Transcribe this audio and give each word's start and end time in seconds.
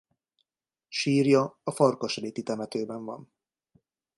Sírja 0.87 1.59
a 1.63 1.71
Farkasréti 1.71 2.43
temetőben 2.43 3.05
van. 3.05 3.31